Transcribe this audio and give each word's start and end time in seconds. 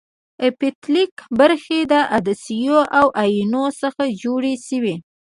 اپټیکل 0.47 1.25
برخې 1.39 1.79
د 1.91 1.93
عدسیو 2.15 2.79
او 2.99 3.05
اینو 3.23 3.65
څخه 3.81 4.03
جوړې 4.21 4.53
شوې. 4.67 4.95